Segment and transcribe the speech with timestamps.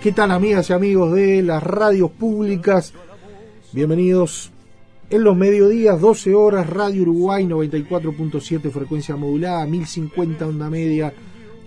[0.00, 2.92] ¿Qué tal amigas y amigos de las radios públicas?
[3.72, 4.52] Bienvenidos
[5.10, 11.12] en los mediodías, 12 horas, Radio Uruguay 94.7 frecuencia modulada, 1050 onda media,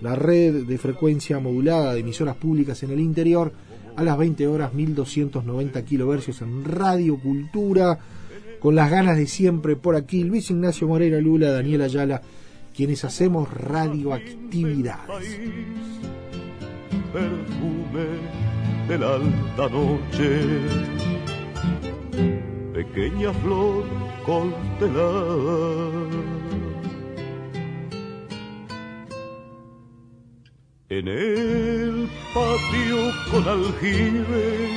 [0.00, 3.52] la red de frecuencia modulada de emisoras públicas en el interior,
[3.94, 7.98] a las 20 horas 1290 kilohercios en Radio Cultura,
[8.58, 12.22] con las ganas de siempre por aquí, Luis Ignacio Moreira Lula, Daniel Ayala,
[12.74, 16.13] quienes hacemos radioactividades.
[17.14, 18.06] Perfume
[18.88, 20.30] de la alta noche,
[22.72, 23.84] pequeña flor
[24.26, 25.60] constelada.
[30.88, 32.98] En el patio
[33.30, 34.70] con aljibe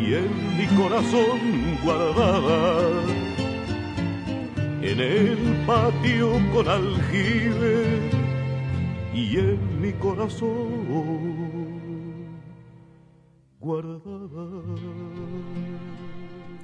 [0.00, 1.40] y en mi corazón
[1.82, 2.88] guardada.
[4.80, 8.21] En el patio con aljibe
[9.14, 10.68] y en mi corazón
[13.60, 14.62] guardada.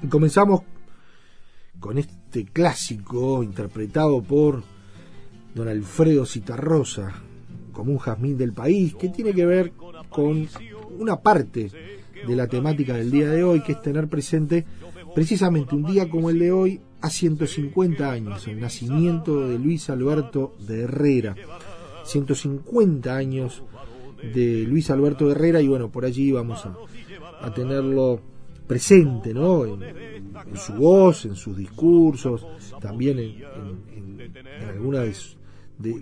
[0.09, 0.63] Comenzamos
[1.79, 4.63] con este clásico interpretado por
[5.55, 7.23] don Alfredo Citarrosa,
[7.73, 9.73] como un jazmín del país, que tiene que ver
[10.09, 10.49] con
[10.99, 11.71] una parte
[12.27, 14.65] de la temática del día de hoy, que es tener presente
[15.15, 20.57] precisamente un día como el de hoy, a 150 años, el nacimiento de Luis Alberto
[20.67, 21.37] de Herrera.
[22.09, 23.63] 150 años
[24.23, 28.21] de Luis Alberto Herrera y bueno, por allí vamos a, tenerlo
[28.67, 29.65] presente, ¿no?
[29.65, 32.47] En, su voz, en sus discursos,
[32.81, 33.43] también en,
[33.95, 35.37] en, algunas
[35.79, 35.95] de,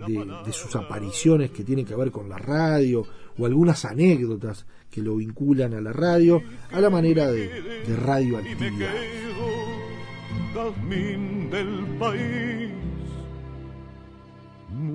[0.45, 3.05] de, sus apariciones que tienen que ver con la radio
[3.37, 6.41] o algunas anécdotas que lo vinculan a la radio
[6.71, 8.93] a la manera de, de radioactividad.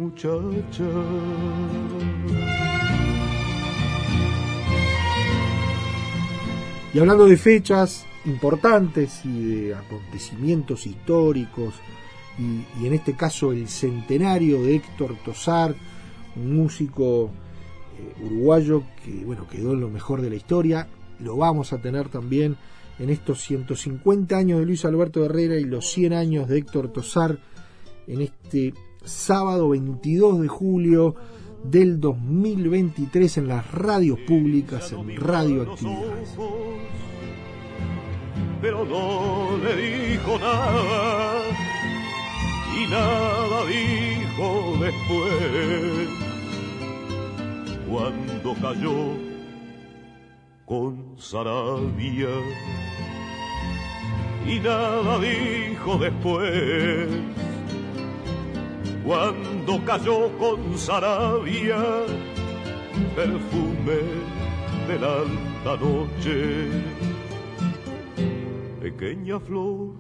[0.03, 0.85] Muchacha.
[6.95, 11.75] Y hablando de fechas importantes y de acontecimientos históricos,
[12.39, 15.75] y, en este caso el centenario de Héctor Tosar,
[16.37, 17.31] un músico
[17.99, 20.89] eh, uruguayo que bueno quedó en lo mejor de la historia,
[21.21, 22.57] lo vamos a tener también
[22.99, 27.39] en estos 150 años de Luis Alberto Herrera y los 100 años de Héctor Tosar
[28.07, 28.75] en este
[29.05, 31.15] sábado 22 de julio
[31.65, 36.37] del 2023 en las radios públicas en radioactividades.
[38.61, 41.43] Pero no le dijo nada
[42.77, 46.09] y nada dijo después
[47.89, 49.33] cuando cayó
[50.65, 52.31] con Sarabia
[54.47, 57.09] y nada dijo después
[59.05, 61.83] cuando cayó con Sarabia
[63.15, 64.01] perfume
[64.89, 66.69] de la alta noche.
[68.81, 69.95] Pequeña flor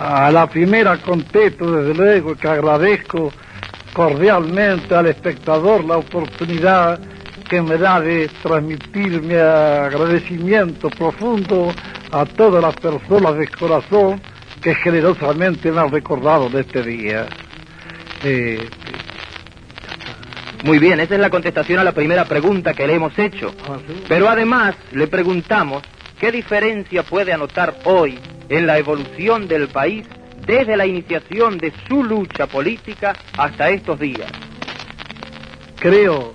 [0.00, 3.28] A la primera contesto, desde luego, que agradezco
[3.92, 6.98] cordialmente al espectador la oportunidad
[7.62, 11.72] da de transmitir mi agradecimiento profundo
[12.10, 14.20] a todas las personas de corazón
[14.60, 17.26] que generosamente me han recordado de este día.
[18.22, 18.68] Eh,
[20.64, 23.54] Muy bien, esa es la contestación a la primera pregunta que le hemos hecho.
[23.68, 24.02] ¿ah, sí?
[24.08, 25.82] Pero además le preguntamos
[26.18, 28.18] qué diferencia puede anotar hoy
[28.48, 30.06] en la evolución del país
[30.46, 34.30] desde la iniciación de su lucha política hasta estos días.
[35.78, 36.32] Creo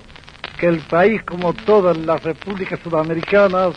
[0.60, 3.74] que el país, como todas las repúblicas sudamericanas,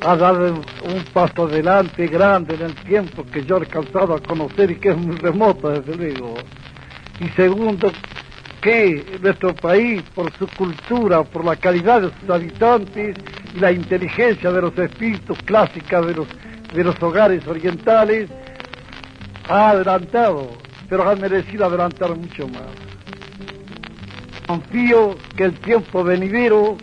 [0.00, 4.70] ha dado un paso adelante grande en el tiempo que yo he alcanzado a conocer
[4.70, 6.36] y que es muy remoto, desde luego.
[7.18, 7.90] Y segundo,
[8.62, 13.16] que nuestro país, por su cultura, por la calidad de sus habitantes
[13.52, 16.28] y la inteligencia de los espíritus clásicas de los,
[16.72, 18.30] de los hogares orientales,
[19.48, 20.52] ha adelantado,
[20.88, 22.89] pero ha merecido adelantar mucho más.
[24.50, 26.76] Confío que el tiempo venidero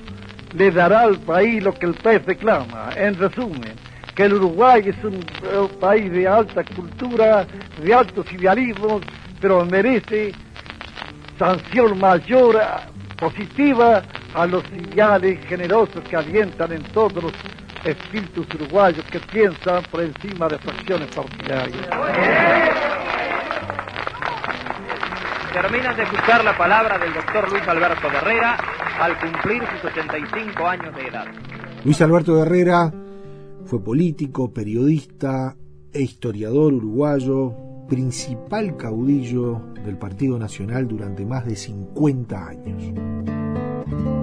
[0.54, 2.92] le dará al país lo que el país reclama.
[2.96, 3.74] En resumen,
[4.16, 7.46] que el Uruguay es un, eh, país de alta cultura,
[7.84, 9.02] de altos idealismos,
[9.42, 10.32] pero merece
[11.38, 12.66] sanción mayor eh,
[13.18, 14.02] positiva
[14.34, 17.34] a los ideales generosos que alientan en todos los
[17.84, 21.86] espíritus uruguayos que piensan por encima de facciones partidarias.
[25.62, 28.58] Terminan de escuchar la palabra del doctor Luis Alberto Guerrera
[29.02, 31.26] al cumplir sus 85 años de edad.
[31.84, 32.94] Luis Alberto Herrera
[33.66, 35.56] fue político, periodista
[35.92, 37.56] e historiador uruguayo,
[37.90, 44.17] principal caudillo del Partido Nacional durante más de 50 años.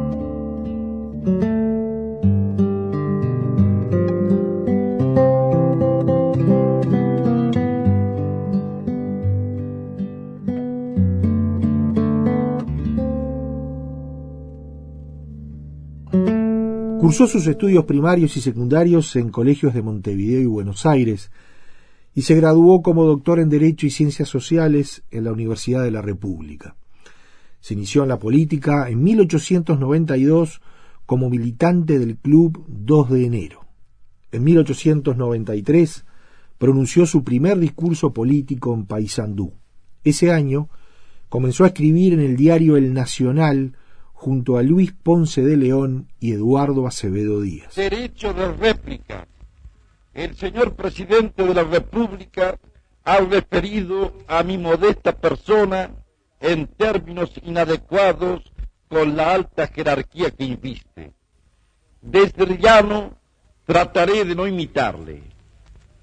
[17.16, 21.30] Cursó sus estudios primarios y secundarios en colegios de Montevideo y Buenos Aires
[22.12, 26.02] y se graduó como doctor en Derecho y Ciencias Sociales en la Universidad de la
[26.02, 26.74] República.
[27.60, 30.60] Se inició en la política en 1892
[31.06, 33.60] como militante del Club 2 de enero.
[34.32, 36.04] En 1893
[36.58, 39.52] pronunció su primer discurso político en Paysandú.
[40.02, 40.68] Ese año
[41.28, 43.76] comenzó a escribir en el diario El Nacional
[44.14, 47.74] junto a Luis Ponce de León y Eduardo Acevedo Díaz.
[47.74, 49.28] derecho de réplica.
[50.14, 52.58] El señor presidente de la República
[53.04, 55.90] ha referido a mi modesta persona
[56.40, 58.50] en términos inadecuados
[58.88, 61.12] con la alta jerarquía que inviste.
[62.00, 63.18] Desde llano
[63.66, 65.22] trataré de no imitarle.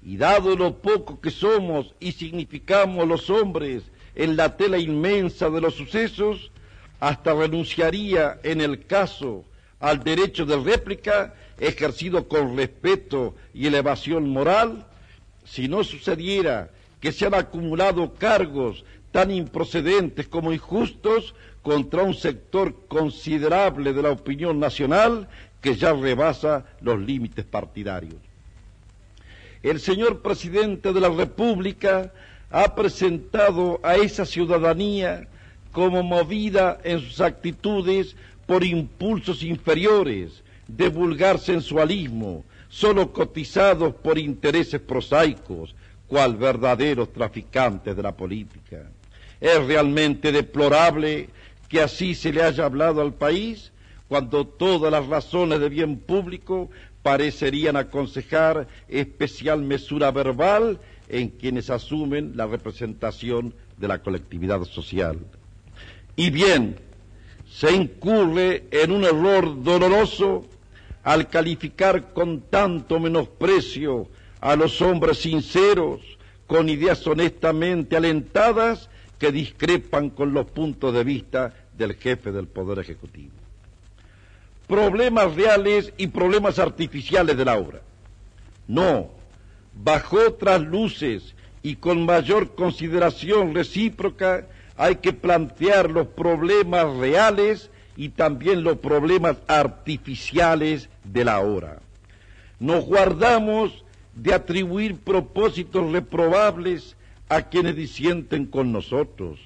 [0.04, 5.60] Y dado lo poco que somos y significamos los hombres en la tela inmensa de
[5.60, 6.51] los sucesos,
[7.02, 9.44] hasta renunciaría en el caso
[9.80, 14.86] al derecho de réplica ejercido con respeto y elevación moral,
[15.44, 22.86] si no sucediera que se han acumulado cargos tan improcedentes como injustos contra un sector
[22.86, 25.26] considerable de la opinión nacional
[25.60, 28.14] que ya rebasa los límites partidarios.
[29.64, 32.12] El señor presidente de la República
[32.48, 35.26] ha presentado a esa ciudadanía
[35.72, 38.14] como movida en sus actitudes
[38.46, 45.74] por impulsos inferiores de vulgar sensualismo, solo cotizados por intereses prosaicos,
[46.06, 48.90] cual verdaderos traficantes de la política.
[49.40, 51.28] Es realmente deplorable
[51.68, 53.72] que así se le haya hablado al país
[54.08, 56.70] cuando todas las razones de bien público
[57.02, 65.18] parecerían aconsejar especial mesura verbal en quienes asumen la representación de la colectividad social.
[66.16, 66.76] Y bien,
[67.50, 70.46] se incurre en un error doloroso
[71.02, 74.08] al calificar con tanto menosprecio
[74.40, 76.00] a los hombres sinceros,
[76.46, 78.88] con ideas honestamente alentadas,
[79.18, 83.30] que discrepan con los puntos de vista del jefe del Poder Ejecutivo.
[84.66, 87.80] Problemas reales y problemas artificiales de la obra.
[88.66, 89.10] No,
[89.74, 98.10] bajo otras luces y con mayor consideración recíproca hay que plantear los problemas reales y
[98.10, 101.80] también los problemas artificiales de la hora.
[102.58, 106.96] Nos guardamos de atribuir propósitos reprobables
[107.28, 109.38] a quienes disienten con nosotros.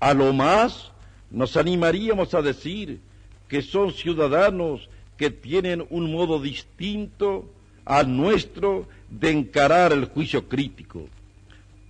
[0.00, 0.92] A lo más
[1.30, 3.00] nos animaríamos a decir
[3.48, 7.48] que son ciudadanos que tienen un modo distinto
[7.84, 11.06] al nuestro de encarar el juicio crítico.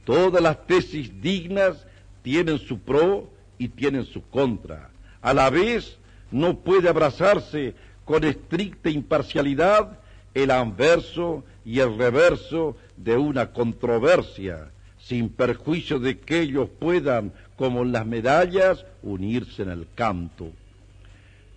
[0.05, 1.87] Todas las tesis dignas
[2.25, 3.29] tienen su pro
[3.59, 4.89] y tienen su contra.
[5.21, 5.99] A la vez,
[6.31, 7.75] no puede abrazarse
[8.07, 9.99] con estricta imparcialidad
[10.33, 17.85] el anverso y el reverso de una controversia, sin perjuicio de que ellos puedan, como
[17.85, 20.49] las medallas, unirse en el canto.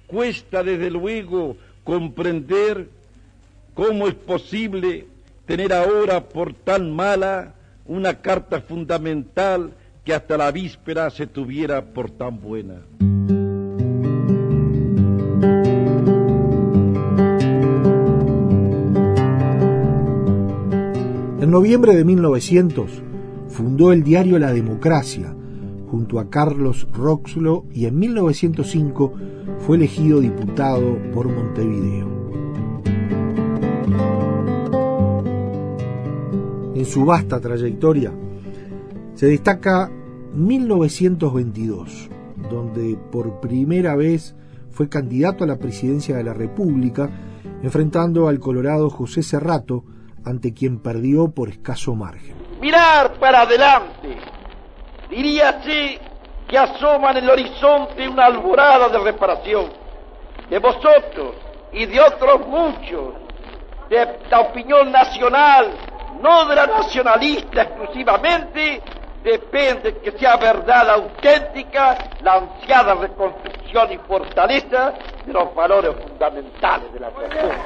[0.05, 1.55] Cuesta, desde luego,
[1.86, 2.89] comprender
[3.74, 5.07] cómo es posible
[5.45, 7.53] tener ahora por tan mala
[7.86, 9.71] una carta fundamental
[10.07, 12.75] que hasta la víspera se tuviera por tan buena.
[21.41, 22.89] En noviembre de 1900
[23.49, 25.35] fundó el diario La Democracia
[25.91, 29.13] junto a Carlos Roxlo y en 1905
[29.59, 32.07] fue elegido diputado por Montevideo.
[36.75, 38.13] En su vasta trayectoria
[39.15, 39.91] se destaca
[40.38, 42.10] 1922,
[42.50, 44.36] donde por primera vez
[44.70, 47.10] fue candidato a la presidencia de la República,
[47.63, 49.84] enfrentando al colorado José Cerrato,
[50.24, 52.36] ante quien perdió por escaso margen.
[52.62, 54.15] Mirar para adelante,
[55.10, 56.00] diríase
[56.48, 59.65] que asoma en el horizonte una alborada de reparación,
[60.51, 61.36] de vosotros
[61.74, 63.15] y de otros muchos,
[63.89, 65.72] de la opinión nacional,
[66.22, 68.84] no de la nacionalista exclusivamente,
[69.27, 74.93] depende que sea verdad auténtica la ansiada reconstrucción y fortaleza
[75.25, 77.57] de los valores fundamentales de la persona.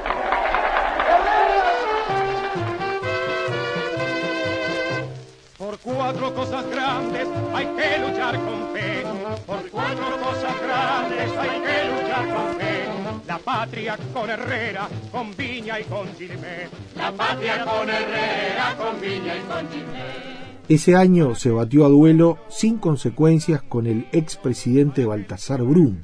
[5.56, 9.04] Por cuatro cosas grandes hay que luchar con fe.
[9.46, 12.88] Por cuatro cosas grandes hay que luchar con fe.
[13.28, 16.68] La patria con Herrera, con Viña y con Chilmé.
[16.96, 20.41] La patria con Herrera, con Viña y con Chilmé.
[20.68, 25.98] Ese año se batió a duelo sin consecuencias con el expresidente Baltasar Brum.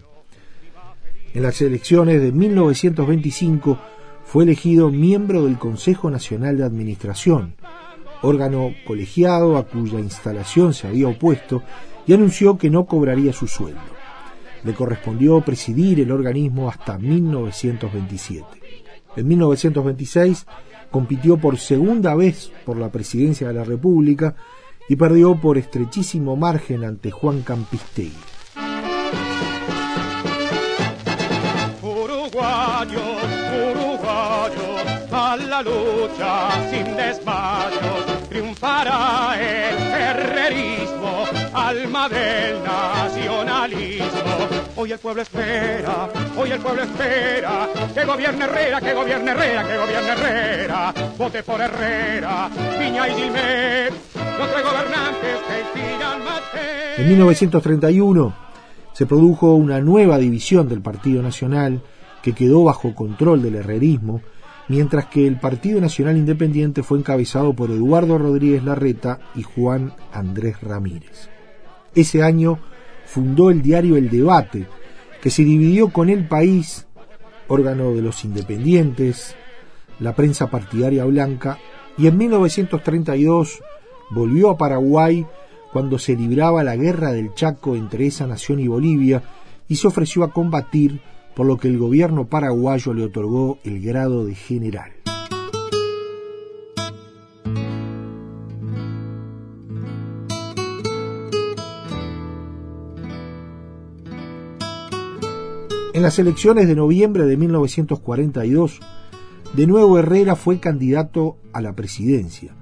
[1.32, 3.78] En las elecciones de 1925
[4.24, 7.54] fue elegido miembro del Consejo Nacional de Administración,
[8.20, 11.62] órgano colegiado a cuya instalación se había opuesto
[12.06, 13.80] y anunció que no cobraría su sueldo.
[14.64, 18.46] Le correspondió presidir el organismo hasta 1927.
[19.16, 20.46] En 1926
[20.90, 24.34] compitió por segunda vez por la presidencia de la República
[24.88, 28.16] y perdió por estrechísimo margen ante Juan Campistegui.
[31.82, 33.02] Uruguayo,
[33.70, 44.67] uruguayo, a la lucha sin desmayos, triunfará el herrerismo, alma del nacionalismo.
[44.80, 49.76] Hoy el pueblo espera, hoy el pueblo espera, que gobierne Herrera, que gobierne Herrera, que
[49.76, 53.92] gobierne Herrera, vote por Herrera, Piña y Gilmet,
[54.38, 56.20] los tres gobernantes que inspiran
[56.52, 57.02] fe.
[57.02, 58.34] En 1931
[58.92, 61.82] se produjo una nueva división del Partido Nacional
[62.22, 64.20] que quedó bajo control del herrerismo,
[64.68, 70.60] mientras que el Partido Nacional Independiente fue encabezado por Eduardo Rodríguez Larreta y Juan Andrés
[70.60, 71.28] Ramírez.
[71.96, 72.60] Ese año
[73.08, 74.66] fundó el diario El Debate,
[75.22, 76.86] que se dividió con El País,
[77.48, 79.34] órgano de los independientes,
[79.98, 81.58] la prensa partidaria blanca,
[81.96, 83.60] y en 1932
[84.10, 85.26] volvió a Paraguay
[85.72, 89.22] cuando se libraba la guerra del Chaco entre esa nación y Bolivia
[89.68, 91.00] y se ofreció a combatir,
[91.34, 94.97] por lo que el gobierno paraguayo le otorgó el grado de general.
[105.98, 108.78] En las elecciones de noviembre de 1942,
[109.52, 112.54] de nuevo Herrera fue candidato a la presidencia,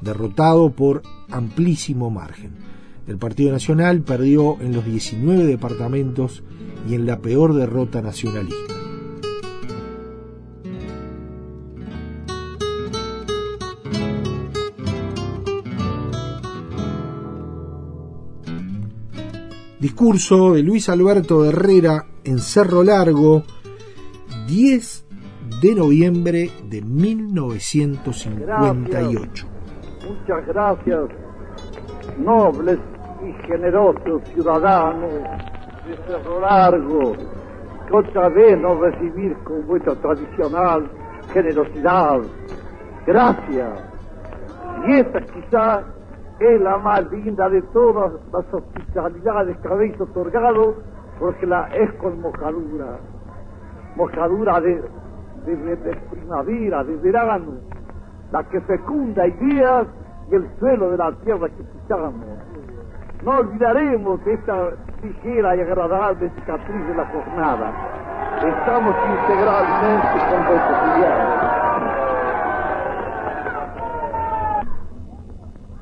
[0.00, 2.50] derrotado por amplísimo margen.
[3.06, 6.42] El Partido Nacional perdió en los 19 departamentos
[6.90, 8.74] y en la peor derrota nacionalista.
[19.78, 23.42] Discurso de Luis Alberto Herrera en Cerro Largo,
[24.46, 25.06] 10
[25.60, 29.46] de noviembre de 1958.
[30.08, 31.10] Muchas gracias,
[32.18, 32.78] nobles
[33.22, 35.12] y generosos ciudadanos
[35.86, 37.12] de Cerro Largo,
[37.86, 40.90] que otra vez nos recibir con vuestra tradicional
[41.32, 42.20] generosidad.
[43.06, 43.70] Gracias.
[44.86, 45.84] Y esta quizá
[46.40, 50.74] es la más linda de todas las hospitalidades que habéis otorgado,
[51.18, 52.98] porque la es con mojadura,
[53.96, 54.82] mojadura de,
[55.46, 57.52] de, primavera, de verano,
[58.32, 59.60] la que fecunda y
[60.30, 62.24] el suelo de la tierra que pisamos.
[63.22, 64.70] No olvidaremos esta
[65.02, 67.72] ligera y agradable cicatriz de la jornada.
[68.36, 70.84] Estamos integralmente con vuestros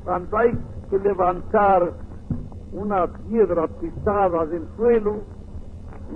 [0.05, 0.53] cuando hay
[0.91, 1.93] que levantar
[2.73, 5.17] una piedra pisada del suelo,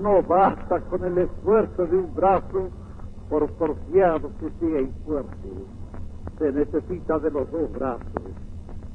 [0.00, 2.70] no basta con el esfuerzo de un brazo,
[3.28, 5.48] por porfiado que sea y fuerte.
[6.38, 8.22] Se necesita de los dos brazos.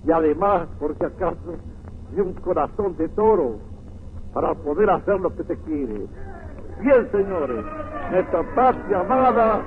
[0.06, 1.56] Y además, por si acaso,
[2.16, 3.58] de un corazón de toro
[4.34, 6.08] para poder hacer lo que se quiere.
[6.82, 7.66] Bien, señores,
[8.12, 9.62] nuestra patria amada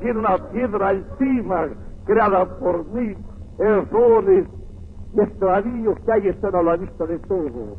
[0.00, 1.68] tiene una piedra encima
[2.04, 3.14] creada por mí,
[3.58, 4.46] errores
[5.16, 7.78] y extravíos que hay están a la vista de todos.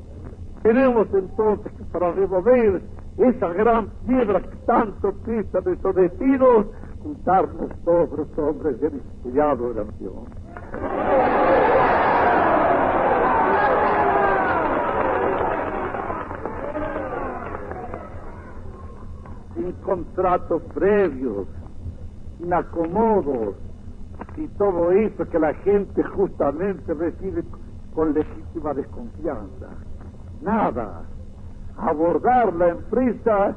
[0.64, 2.82] Tenemos entonces que para remover
[3.18, 6.66] esa gran piedra que tanto pisa nuestro destino,
[7.04, 10.26] juntarnos todos los hombres del estudiado de la nación.
[19.56, 21.48] sin contratos previos,
[22.38, 23.56] sin acomodos,
[24.38, 27.44] y todo eso que la gente justamente recibe
[27.94, 29.68] con legítima desconfianza.
[30.42, 31.02] Nada.
[31.78, 33.56] Abordar la empresa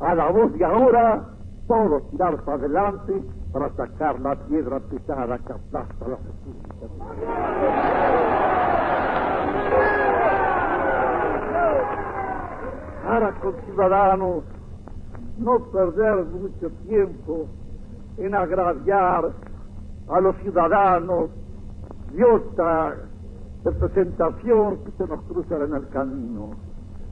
[0.00, 1.24] a la voz de ahora,
[1.66, 6.86] todo tirar para adelante para sacar la piedra pesada que aplasta la República.
[13.08, 14.44] Ahora, con ciudadanos,
[15.38, 17.46] no perder mucho tiempo
[18.16, 19.32] en agraviar
[20.12, 21.30] a los ciudadanos
[22.12, 22.96] de otra
[23.64, 26.50] representación que se nos cruzará en el camino.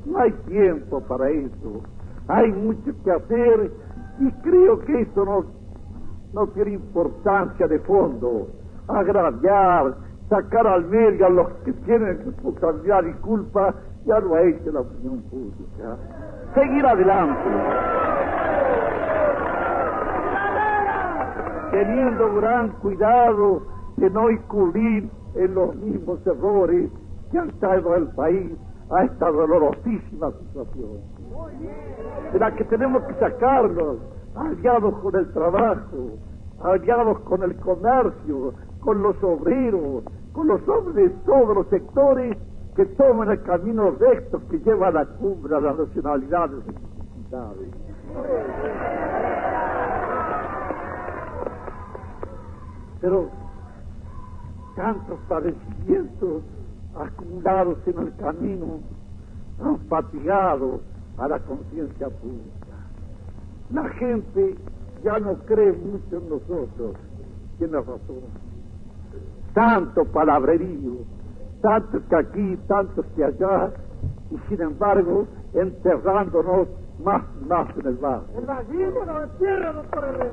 [0.05, 1.83] No hay tiempo para eso.
[2.29, 3.73] Hay mucho que hacer
[4.19, 5.45] y creo que eso no,
[6.35, 8.49] no tiene importancia de fondo.
[8.89, 9.95] Agraviar,
[10.29, 14.81] sacar al medio a los que tienen responsabilidad y culpa, ya lo ha hecho la
[14.81, 15.97] opinión pública.
[16.55, 18.00] Seguir adelante.
[21.71, 23.63] Teniendo gran cuidado
[23.97, 26.91] de no incurrir en los mismos errores
[27.31, 28.53] que han traído al país
[28.91, 30.99] a esta dolorosísima situación.
[32.33, 33.99] De la que tenemos que sacarnos,
[34.35, 36.19] aliados con el trabajo,
[36.63, 42.37] aliados con el comercio, con los obreros, con los hombres de todos los sectores
[42.77, 47.69] que toman el camino recto que lleva a la cumbre de las nacionalidades y necesidades.
[53.01, 53.29] Pero
[54.77, 56.43] tantos padecimientos
[56.95, 58.67] acumulados en el camino
[59.63, 60.81] han fatigado
[61.19, 62.77] a la conciencia pública.
[63.73, 64.57] La gente
[65.05, 66.97] ya no cree mucho en nosotros,
[67.59, 68.23] tiene razón.
[69.55, 70.93] Tanto palabrerío,
[71.61, 73.73] tanto que aquí, tanto que allá,
[74.31, 76.69] y sin embargo enterrándonos
[77.05, 78.39] más más en el barrio.
[78.39, 80.31] El vacío nos entierra, doctor.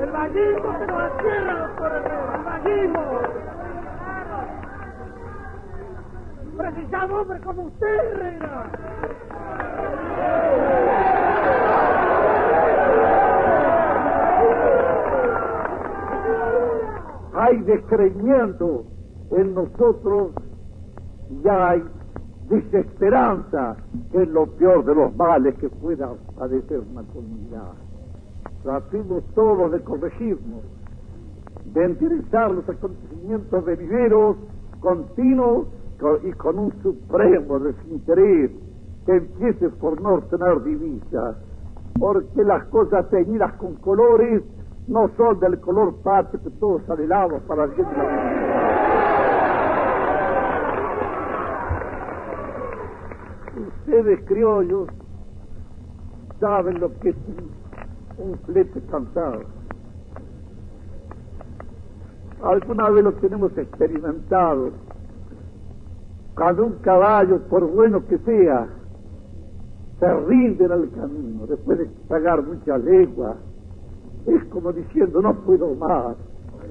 [0.00, 3.00] El vallismo que nos entierra, doctor Herrera, el vallismo.
[6.56, 8.70] Precisamos hombres como usted, Herrera.
[17.34, 18.84] Hay descreimiento
[19.32, 20.32] en nosotros
[21.30, 21.84] y hay
[22.48, 23.76] desesperanza,
[24.12, 27.89] que lo peor de los males que pueda padecer una comunidad
[28.62, 30.62] tratemos todos de corregirnos,
[31.72, 34.36] de enderezar los acontecimientos venideros
[34.80, 35.68] continuos
[36.24, 38.50] y con un supremo desinterés,
[39.06, 41.36] que empieces por no tener divisa,
[41.98, 44.42] porque las cosas teñidas con colores
[44.88, 48.50] no son del color patrio que todos anhelamos para bien la
[53.86, 54.88] Ustedes criollos
[56.38, 57.16] saben lo que es
[58.20, 59.40] un flete cantado.
[62.42, 64.70] Alguna vez lo tenemos experimentado.
[66.34, 68.68] Cuando un caballo, por bueno que sea,
[69.98, 73.36] se rinde en el camino después de pagar mucha legua,
[74.26, 76.16] es como diciendo, no puedo más.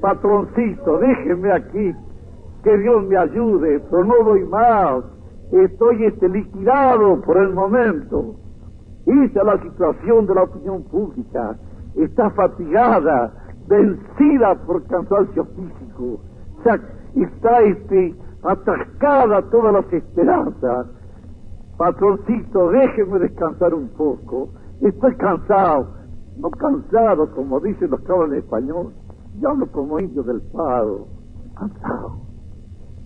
[0.02, 1.94] Patroncito, déjeme aquí,
[2.64, 5.04] que Dios me ayude, pero no doy más.
[5.52, 8.36] Estoy este, liquidado por el momento.
[9.06, 11.58] Esa es la situación de la opinión pública.
[11.96, 13.32] Está fatigada,
[13.68, 16.20] vencida por cansancio físico.
[17.16, 20.88] Está este, atascada todas las esperanzas.
[21.78, 24.50] Patroncito, déjeme descansar un poco.
[24.82, 25.88] Estoy cansado.
[26.38, 28.94] No cansado, como dicen los que hablan español.
[29.40, 31.08] Yo hablo como indio del paro.
[31.56, 32.30] Cansado.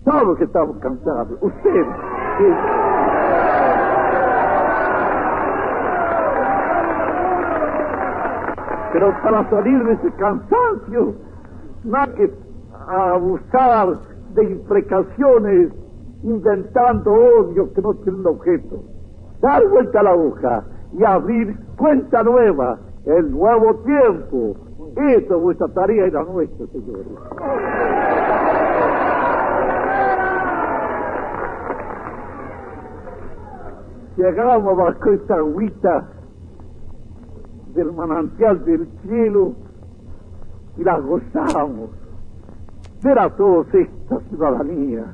[0.04, 1.38] Todos estamos cansados.
[1.40, 1.86] Usted.
[2.38, 3.03] sí.
[8.94, 11.14] Pero para salir de ese cansancio,
[11.92, 12.32] hay que
[12.86, 13.88] abusar
[14.34, 15.72] de imprecaciones
[16.22, 18.84] inventando odio que no tienen objeto.
[19.40, 20.64] Dar vuelta a la hoja
[20.96, 24.54] y abrir cuenta nueva, el nuevo tiempo.
[24.96, 27.06] Esa es vuestra tarea la nuestra, señores.
[34.16, 36.13] Llegamos bajo esta agüita
[37.74, 39.52] del manantial del cielo
[40.76, 41.90] y la gozamos.
[43.02, 45.04] Ver a todos esta ciudadanía,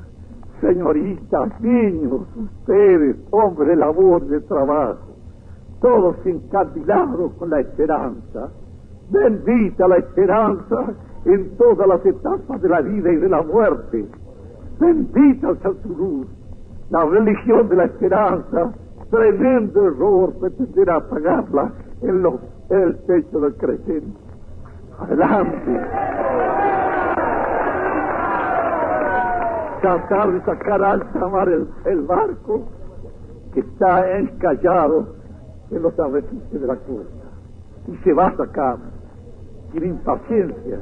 [0.61, 5.15] señoritas, niños, ustedes, hombres de labor, de trabajo,
[5.81, 8.49] todos encandilados con la esperanza.
[9.09, 10.93] Bendita la esperanza
[11.25, 14.05] en todas las etapas de la vida y de la muerte.
[14.79, 16.27] Bendita sea su luz,
[16.89, 18.73] la religión de la esperanza.
[19.09, 22.35] Tremendo error pretender apagarla en, los,
[22.69, 24.17] en el techo del creciente.
[24.99, 25.81] Adelante.
[29.81, 32.67] Tratar de sacar alta mar el, el barco
[33.53, 35.15] que está encallado
[35.71, 37.27] en los arrecifes de la costa.
[37.87, 38.77] Y se va a sacar
[39.71, 40.79] sin impaciencia,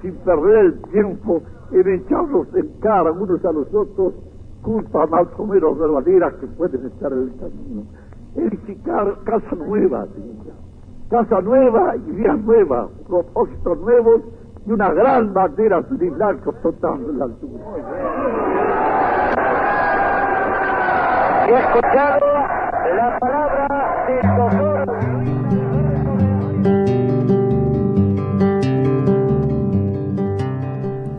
[0.00, 4.14] sin perder el tiempo en echarlos en cara unos a los otros
[4.62, 7.84] culpas más o menos verdaderas que pueden estar en el camino.
[8.36, 10.06] Edificar casa nueva.
[11.12, 14.22] Casa nueva y vida nueva, propósitos nuevos
[14.66, 17.64] y una gran bandera azul y blanco flotando en la altura.
[21.48, 22.26] He escuchado
[22.96, 23.68] la palabra
[24.08, 24.88] del doctor.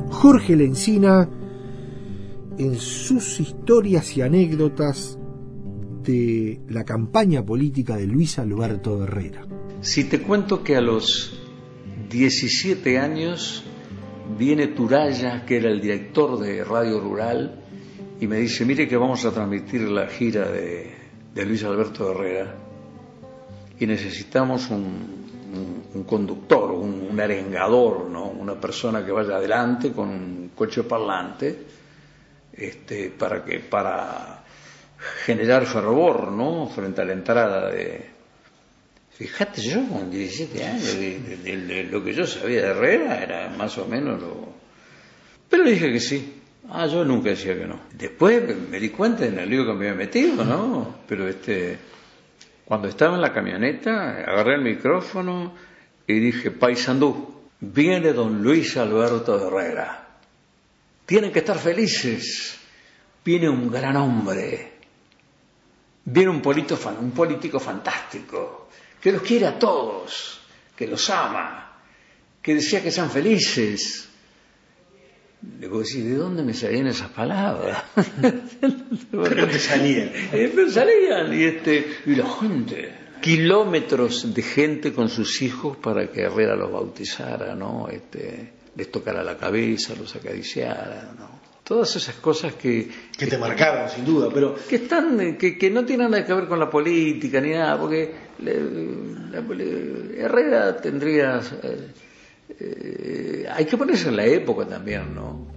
[0.09, 1.29] Jorge Lencina,
[2.57, 5.19] en sus historias y anécdotas
[6.01, 9.52] de la campaña política de Luis Alberto Herrera.
[9.83, 11.37] Si te cuento que a los
[12.09, 13.65] 17 años
[14.37, 17.59] viene Turaya, que era el director de Radio Rural,
[18.21, 20.95] y me dice, mire que vamos a transmitir la gira de,
[21.35, 22.55] Luis Alberto Herrera
[23.77, 28.27] y necesitamos un, conductor, un, un arengador, ¿no?
[28.27, 31.59] una persona que vaya adelante con un coche parlante
[32.53, 34.45] este, para, que, para
[35.25, 36.69] generar fervor ¿no?
[36.69, 38.12] frente a la entrada de...
[39.17, 43.85] Fíjate, yo con 17 años, de, lo que yo sabía de Herrera era más o
[43.87, 44.53] menos lo...
[45.49, 46.39] Pero le dije que sí.
[46.69, 47.79] Ah, yo nunca decía que no.
[47.93, 50.95] Después me di cuenta en el lío que me había metido, ¿no?
[51.07, 51.77] Pero este,
[52.65, 55.53] cuando estaba en la camioneta, agarré el micrófono
[56.07, 60.07] y dije, Paisandú, viene don Luis Alberto Herrera.
[61.05, 62.57] Tienen que estar felices.
[63.23, 64.71] Viene un gran hombre.
[66.05, 68.62] Viene un fan- un político fantástico,
[69.03, 70.39] que los quiere a todos,
[70.77, 71.73] que los ama,
[72.41, 74.07] que desea que sean felices.
[75.59, 77.83] Le digo, sí, ¿de dónde me salían esas palabras?
[79.11, 80.09] Pero te salían.
[80.31, 81.33] me salían.
[81.37, 86.71] Y, este, y la gente, kilómetros de gente con sus hijos para que Herrera los
[86.71, 87.89] bautizara, ¿no?
[87.89, 91.43] Este, les tocara la cabeza, los acariciara, ¿no?
[91.65, 92.89] Todas esas cosas que...
[93.17, 96.33] Que te marcaron, sin duda, pero que están eh, que, que no tienen nada que
[96.33, 98.22] ver con la política ni nada porque
[100.17, 101.87] Herrera tendría eh,
[102.59, 105.47] eh, hay que ponerse en la época también no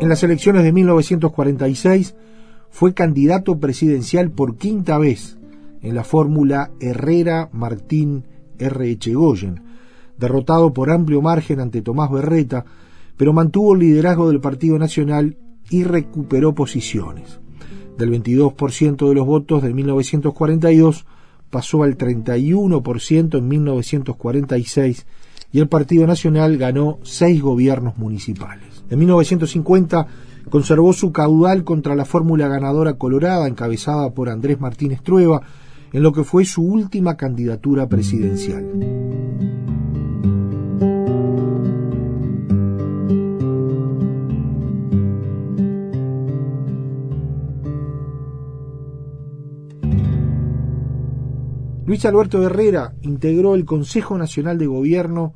[0.00, 2.14] En las elecciones de 1946
[2.70, 5.36] fue candidato presidencial por quinta vez
[5.82, 8.24] en la fórmula Herrera-Martín
[8.58, 8.90] R.
[8.90, 9.62] Echegoyen,
[10.16, 12.64] derrotado por amplio margen ante Tomás Berreta,
[13.20, 15.36] pero mantuvo el liderazgo del Partido Nacional
[15.68, 17.38] y recuperó posiciones.
[17.98, 21.04] Del 22% de los votos de 1942
[21.50, 25.06] pasó al 31% en 1946
[25.52, 28.84] y el Partido Nacional ganó seis gobiernos municipales.
[28.88, 30.06] En 1950
[30.48, 35.42] conservó su caudal contra la fórmula ganadora colorada encabezada por Andrés Martínez Trueba
[35.92, 39.49] en lo que fue su última candidatura presidencial.
[51.90, 55.34] Luis Alberto Herrera integró el Consejo Nacional de Gobierno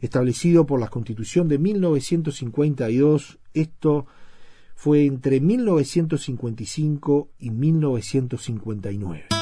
[0.00, 3.40] establecido por la Constitución de 1952.
[3.54, 4.06] Esto
[4.76, 9.39] fue entre 1955 y 1959.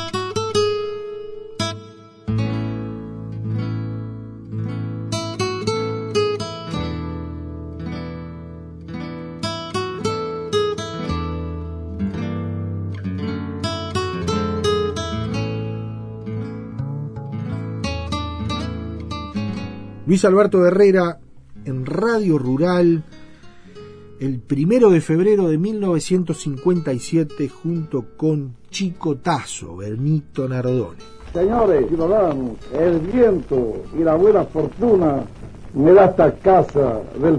[20.08, 21.18] Luis Alberto Herrera
[21.66, 23.04] en Radio Rural
[24.20, 30.96] el primero de febrero de 1957 junto con Chico Tazo, Benito Nardone.
[31.34, 35.24] Señores ciudadanos, el viento y la buena fortuna
[35.74, 37.38] me da esta casa del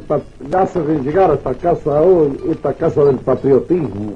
[0.55, 4.13] hace llegar a esta casa hoy, esta casa del patriotismo.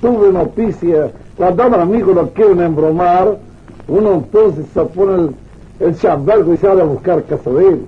[0.00, 3.38] Tuve noticia, cuando un amigos lo quieren embromar,
[3.86, 5.45] uno entonces se pone el
[5.80, 7.86] el chambergo y sale a buscar casa de él.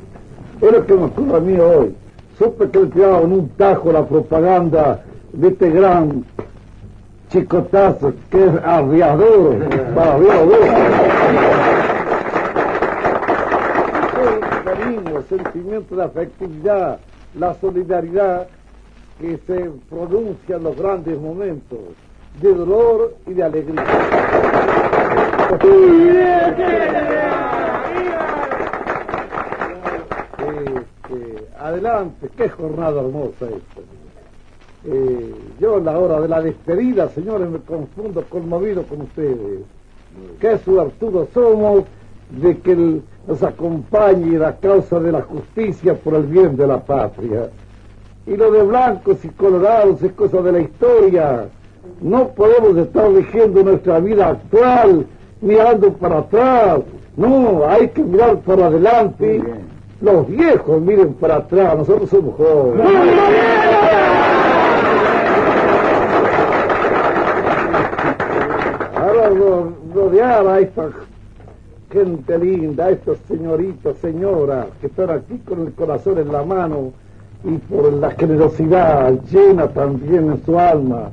[0.61, 1.95] Es lo que me ocurre a mí hoy.
[2.39, 6.25] Supe que le tiraba en un tajo la propaganda de este gran
[7.31, 9.59] chicotazo que es arriador
[9.95, 10.17] para.
[14.19, 16.99] El cariño, el sentimiento de afectividad,
[17.35, 18.47] la solidaridad
[19.21, 21.79] que se pronuncia en los grandes momentos
[22.41, 23.85] de dolor y de alegría.
[31.69, 33.81] Adelante, qué jornada hermosa esta.
[34.85, 39.61] Eh, yo en la hora de la despedida, señores, me confundo conmovido con ustedes.
[40.41, 41.85] Qué suertudos somos
[42.31, 47.51] de que nos acompañe la causa de la justicia por el bien de la patria.
[48.27, 51.49] Y lo de blancos y colorados es cosa de la historia.
[52.01, 55.07] No podemos estar eligiendo nuestra vida actual
[55.41, 56.81] mirando para atrás.
[57.17, 59.43] No, hay que mirar para adelante
[60.01, 62.87] los viejos miren para atrás, nosotros somos jóvenes.
[68.95, 69.31] Ahora
[69.95, 70.89] rodear a esta
[71.91, 76.93] gente linda, a estas señoritas, señoras, que están aquí con el corazón en la mano
[77.45, 81.11] y por la generosidad llena también en su alma,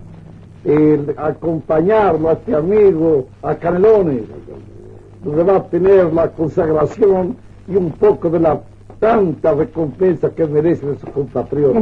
[0.64, 4.24] el acompañarlo a este amigo, a Canelones,
[5.24, 7.36] donde va a tener la consagración
[7.68, 8.60] y un poco de la
[9.00, 11.82] tanta recompensa que merece de sus compatriotas.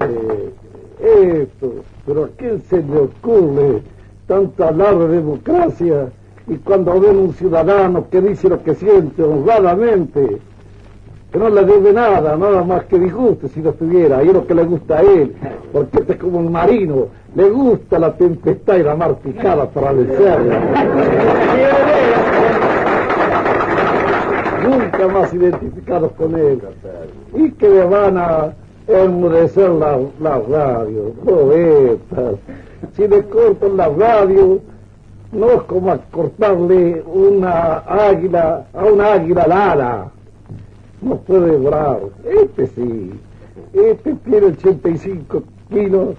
[0.00, 1.72] Eh, esto,
[2.06, 3.82] pero a quién se le ocurre
[4.26, 6.08] tanto hablar de democracia
[6.48, 10.38] y cuando ven un ciudadano que dice lo que siente honradamente,
[11.32, 14.46] que no le debe nada, nada más que disguste si lo tuviera, y es lo
[14.46, 15.34] que le gusta a él,
[15.72, 19.92] porque este es como un marino, le gusta la tempestad y la mar picada para
[19.92, 21.92] vencerla.
[24.98, 26.60] Nunca más identificados con él.
[27.34, 28.52] Y que le van a
[28.86, 32.36] enmudecer la, la radio, poetas.
[32.94, 34.60] Si le cortan la radio,
[35.32, 40.10] no es como cortarle una águila, a una águila lara.
[41.02, 41.98] No puede volar.
[42.24, 43.12] Este sí.
[43.74, 46.16] Este tiene 85 kilos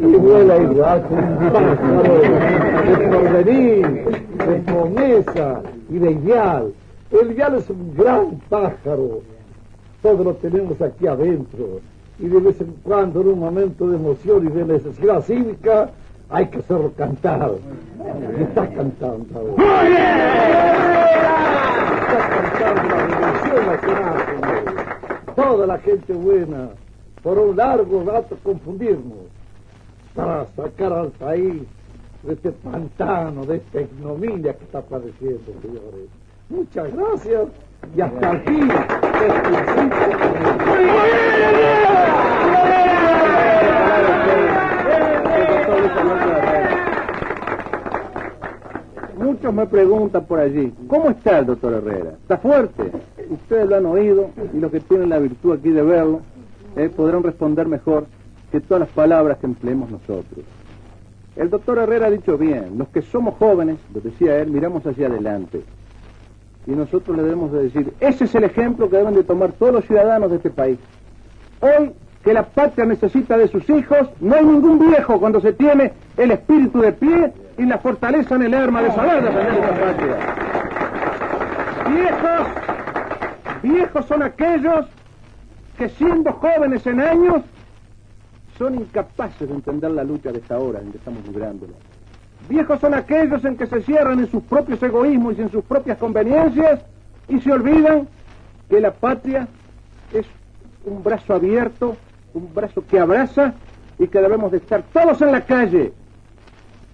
[0.00, 2.18] y vuela igual con un pájaro
[2.86, 3.86] de porvenir,
[4.46, 6.72] de promesa y de ideal.
[7.10, 9.20] El ideal es un gran pájaro.
[10.00, 11.80] Todos lo tenemos aquí adentro.
[12.18, 15.90] Y de vez en cuando, en un momento de emoción y de necesidad cívica,
[16.28, 17.52] hay que hacerlo cantar.
[18.38, 19.82] Y está cantando ahora.
[22.00, 24.16] Está cantando la revolución nacional.
[25.34, 26.68] Toda la gente buena,
[27.22, 29.26] por un largo rato confundirnos
[30.14, 31.62] para sacar al país
[32.22, 36.19] de este pantano, de esta ignominia que está padeciendo, señores.
[36.50, 37.48] Muchas gracias
[37.96, 38.68] y hasta fin
[49.16, 52.10] Muchos me preguntan por allí, ¿cómo está el doctor Herrera?
[52.22, 52.90] ¿Está fuerte?
[53.28, 56.20] Ustedes lo han oído y los que tienen la virtud aquí de verlo
[56.76, 58.06] eh, podrán responder mejor
[58.50, 60.44] que todas las palabras que empleemos nosotros.
[61.36, 65.06] El doctor Herrera ha dicho bien, los que somos jóvenes, lo decía él, miramos hacia
[65.06, 65.62] adelante.
[66.66, 69.74] Y nosotros le debemos de decir, ese es el ejemplo que deben de tomar todos
[69.74, 70.78] los ciudadanos de este país.
[71.60, 71.92] Hoy
[72.22, 76.30] que la patria necesita de sus hijos, no hay ningún viejo cuando se tiene el
[76.32, 80.16] espíritu de pie y la fortaleza en el arma de saber defender esa patria.
[81.88, 82.46] Viejos,
[83.62, 84.86] viejos son aquellos
[85.78, 87.42] que siendo jóvenes en años
[88.58, 91.72] son incapaces de entender la lucha de esta hora en que estamos librándola.
[92.50, 95.96] Viejos son aquellos en que se cierran en sus propios egoísmos y en sus propias
[95.98, 96.80] conveniencias
[97.28, 98.08] y se olvidan
[98.68, 99.46] que la patria
[100.12, 100.26] es
[100.84, 101.96] un brazo abierto,
[102.34, 103.54] un brazo que abraza
[104.00, 105.92] y que debemos de estar todos en la calle.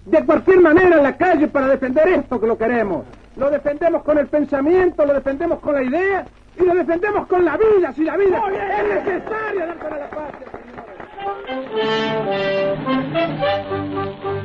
[0.05, 3.05] De cualquier manera en la calle para defender esto que lo queremos.
[3.35, 7.57] Lo defendemos con el pensamiento, lo defendemos con la idea y lo defendemos con la
[7.57, 10.47] vida, si la vida es necesaria dar para la patria.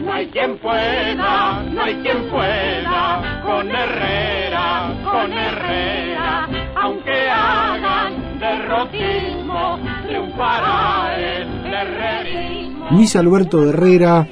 [0.02, 9.78] No hay quien pueda, no hay quien pueda, con Herrera, con Herrera, aunque hagan derrotismo,
[10.04, 12.88] triunfará el herrerismo.
[12.90, 14.26] Luis Alberto Herrera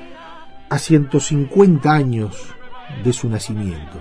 [0.68, 2.52] a 150 años
[3.04, 3.98] de su nacimiento.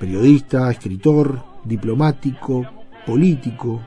[0.00, 2.66] Periodista, escritor, diplomático,
[3.06, 3.82] político,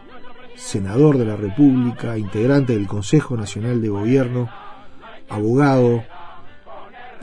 [0.55, 4.49] senador de la República, integrante del Consejo Nacional de Gobierno,
[5.29, 6.03] abogado,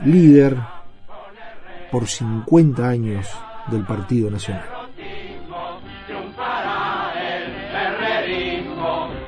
[0.05, 0.57] líder
[1.91, 3.29] por 50 años
[3.67, 4.65] del Partido Nacional.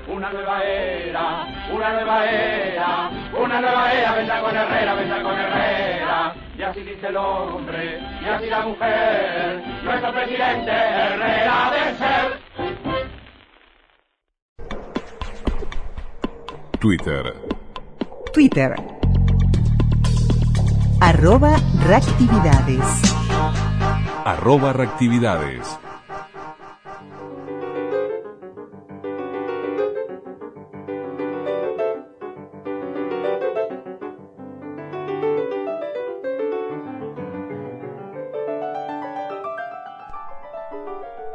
[0.07, 6.35] Una nueva era, una nueva era, una nueva era, vendrá con Herrera, vendrá con Herrera.
[6.57, 12.45] Y así dice el hombre, y así la mujer, nuestro presidente Herrera de ser.
[16.79, 17.33] Twitter.
[18.33, 19.04] Twitter.
[21.01, 22.79] Arroba reactividades.
[24.23, 25.77] Arroba reactividades.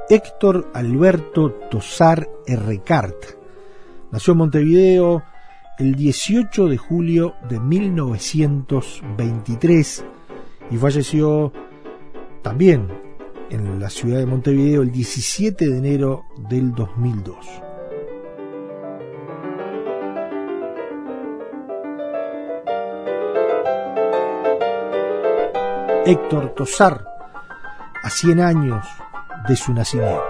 [0.08, 3.38] Héctor Alberto Tosar Errecart.
[4.10, 5.22] Nació en Montevideo
[5.80, 10.04] el 18 de julio de 1923
[10.70, 11.50] y falleció
[12.42, 12.86] también
[13.48, 17.38] en la ciudad de Montevideo el 17 de enero del 2002.
[26.04, 27.06] Héctor Tosar,
[28.02, 28.86] a 100 años
[29.48, 30.29] de su nacimiento.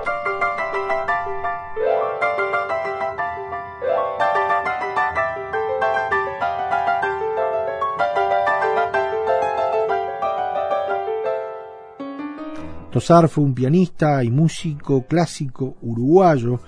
[13.00, 16.60] Fue un pianista y músico clásico uruguayo,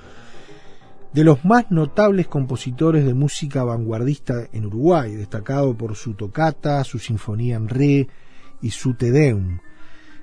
[1.13, 6.99] de los más notables compositores de música vanguardista en Uruguay, destacado por su tocata, su
[6.99, 8.09] sinfonía en re
[8.63, 9.59] y su te deum.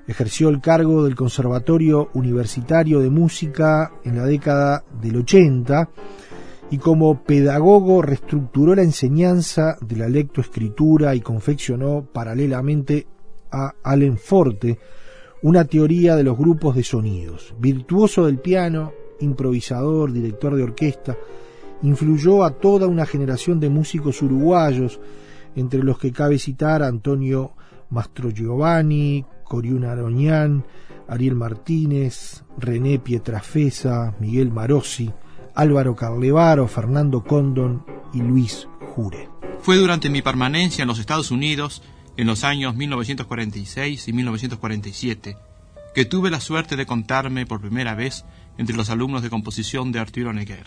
[0.08, 5.88] Ejerció el cargo del Conservatorio Universitario de Música en la década del 80
[6.72, 13.06] y como pedagogo reestructuró la enseñanza de la lectoescritura y confeccionó paralelamente
[13.52, 14.76] a Allen Forte
[15.42, 17.54] una teoría de los grupos de sonidos.
[17.58, 21.16] Virtuoso del piano, improvisador, director de orquesta,
[21.82, 25.00] influyó a toda una generación de músicos uruguayos,
[25.56, 27.52] entre los que cabe citar a Antonio
[27.90, 30.64] Mastro Giovanni, Coriuna Aroñán,
[31.08, 35.10] Ariel Martínez, René Pietrafesa, Miguel Marossi,
[35.54, 37.84] Álvaro Carlevaro, Fernando Condon
[38.14, 39.28] y Luis Jure.
[39.60, 41.82] Fue durante mi permanencia en los Estados Unidos,
[42.16, 45.36] en los años 1946 y 1947,
[45.94, 48.24] que tuve la suerte de contarme por primera vez
[48.58, 50.66] entre los alumnos de composición de Arturo Neguer.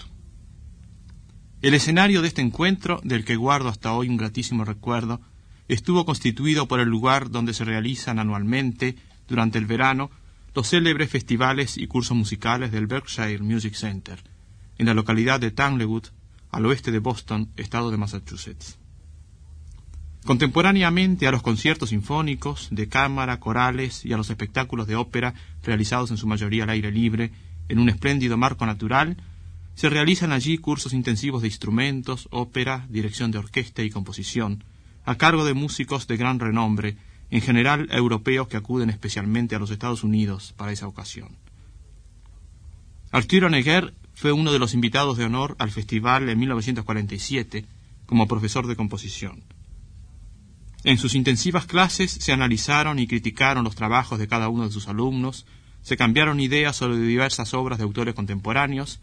[1.62, 5.22] El escenario de este encuentro, del que guardo hasta hoy un gratísimo recuerdo,
[5.68, 8.96] estuvo constituido por el lugar donde se realizan anualmente,
[9.28, 10.12] durante el verano,
[10.54, 14.22] los célebres festivales y cursos musicales del Berkshire Music Center,
[14.78, 16.08] en la localidad de Tanglewood,
[16.52, 18.78] al oeste de Boston, estado de Massachusetts.
[20.26, 26.12] Contemporáneamente a los conciertos sinfónicos, de cámara, corales y a los espectáculos de ópera realizados
[26.12, 27.32] en su mayoría al aire libre
[27.68, 29.18] en un espléndido marco natural,
[29.76, 34.64] se realizan allí cursos intensivos de instrumentos, ópera, dirección de orquesta y composición,
[35.04, 36.96] a cargo de músicos de gran renombre,
[37.30, 41.36] en general europeos que acuden especialmente a los Estados Unidos para esa ocasión.
[43.12, 47.66] Arturo Neger fue uno de los invitados de honor al festival en 1947
[48.06, 49.44] como profesor de composición.
[50.84, 54.90] En sus intensivas clases se analizaron y criticaron los trabajos de cada uno de sus
[54.90, 55.46] alumnos,
[55.82, 59.00] se cambiaron ideas sobre diversas obras de autores contemporáneos,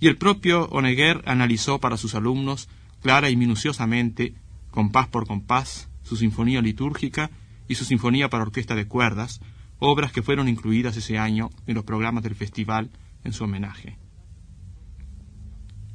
[0.00, 2.68] y el propio Oneguer analizó para sus alumnos
[3.00, 4.34] clara y minuciosamente,
[4.70, 7.30] compás por compás, su sinfonía litúrgica
[7.68, 9.40] y su sinfonía para orquesta de cuerdas,
[9.78, 12.90] obras que fueron incluidas ese año en los programas del festival
[13.24, 13.98] en su homenaje.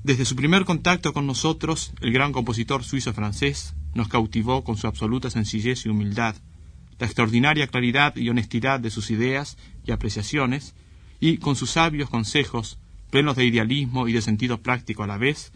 [0.04, 5.30] Desde su primer contacto con nosotros, el gran compositor suizo-francés nos cautivó con su absoluta
[5.30, 6.36] sencillez y humildad,
[7.00, 10.76] la extraordinaria claridad y honestidad de sus ideas y apreciaciones,
[11.20, 12.78] y con sus sabios consejos,
[13.10, 15.52] plenos de idealismo y de sentido práctico a la vez,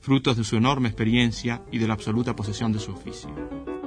[0.00, 3.77] frutos de su enorme experiencia y de la absoluta posesión de su oficio.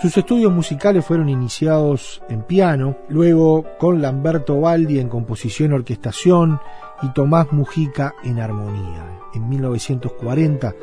[0.00, 6.58] Sus estudios musicales fueron iniciados en piano, luego con Lamberto Baldi en composición y orquestación
[7.02, 9.20] y Tomás Mujica en armonía.
[9.34, 10.74] En 1940,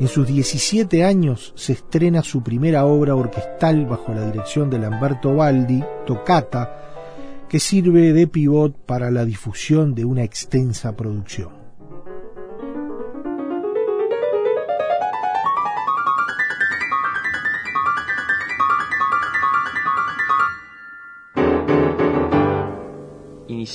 [0.00, 5.34] en sus 17 años, se estrena su primera obra orquestal bajo la dirección de Lamberto
[5.34, 11.65] Baldi, Tocata, que sirve de pivot para la difusión de una extensa producción.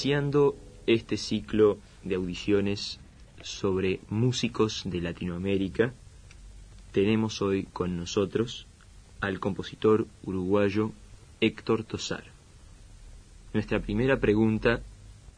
[0.02, 3.00] Iniciando este ciclo de audiciones
[3.44, 5.94] sobre músicos de Latinoamérica,
[6.92, 8.66] tenemos hoy con nosotros
[9.20, 10.92] al compositor uruguayo
[11.40, 12.24] Héctor Tosar.
[13.54, 14.82] Nuestra primera pregunta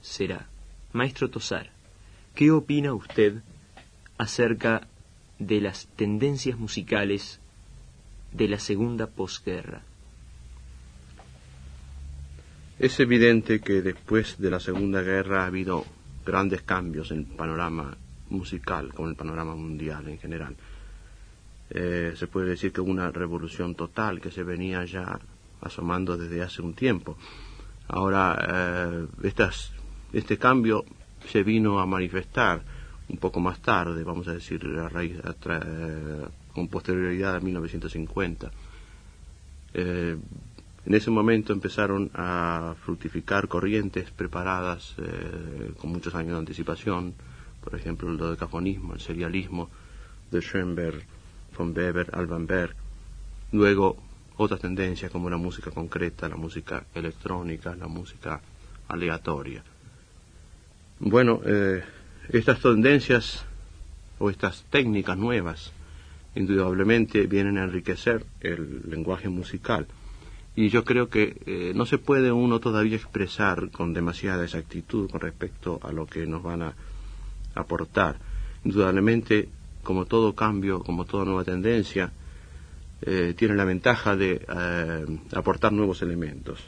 [0.01, 0.47] será,
[0.93, 1.69] Maestro Tosar,
[2.33, 3.41] ¿qué opina usted
[4.17, 4.87] acerca
[5.39, 7.41] de las tendencias musicales
[8.31, 9.83] de la segunda posguerra?
[12.79, 15.85] Es evidente que después de la Segunda Guerra ha habido
[16.25, 17.95] grandes cambios en el panorama
[18.29, 20.55] musical, como en el panorama mundial en general.
[21.69, 25.19] Eh, se puede decir que hubo una revolución total que se venía ya
[25.61, 27.15] asomando desde hace un tiempo.
[27.89, 29.31] Ahora, eh,
[30.13, 30.83] este cambio
[31.27, 32.61] se vino a manifestar
[33.07, 38.51] un poco más tarde, vamos a decir, a raíz, eh, con posterioridad a 1950.
[40.85, 47.13] En ese momento empezaron a fructificar corrientes preparadas eh, con muchos años de anticipación,
[47.63, 49.69] por ejemplo el dodecafonismo, el serialismo
[50.29, 51.03] de Schoenberg,
[51.57, 52.75] von Weber, Alban Berg.
[53.53, 53.95] Luego
[54.35, 58.41] otras tendencias como la música concreta, la música electrónica, la música
[58.89, 59.63] aleatoria.
[60.99, 61.81] Bueno, eh,
[62.27, 63.45] estas tendencias
[64.19, 65.71] o estas técnicas nuevas
[66.35, 69.87] indudablemente vienen a enriquecer el lenguaje musical
[70.55, 75.21] y yo creo que eh, no se puede uno todavía expresar con demasiada exactitud con
[75.21, 76.73] respecto a lo que nos van a
[77.55, 78.17] aportar.
[78.63, 79.49] Indudablemente,
[79.83, 82.11] como todo cambio, como toda nueva tendencia,
[83.01, 86.59] eh, tiene la ventaja de eh, aportar nuevos elementos.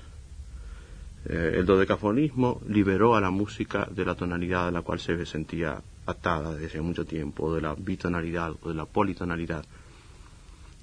[1.25, 6.53] el dodecafonismo liberó a la música de la tonalidad a la cual se sentía atada
[6.53, 9.65] desde mucho tiempo, de la bitonalidad o de la politonalidad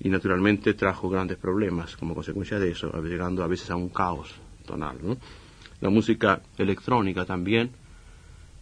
[0.04, 4.34] y naturalmente trajo grandes problemas como consecuencia de eso, llegando a veces a un caos
[4.66, 4.98] tonal.
[5.80, 7.70] La música electrónica también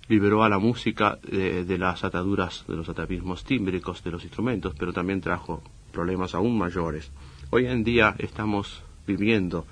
[0.09, 4.93] liberó a la música de, las ataduras, de los atavismos tímbricos de los instrumentos, pero
[4.93, 5.62] también trajo
[5.93, 7.11] problemas aún mayores.
[7.49, 9.64] Hoy en día estamos viviendo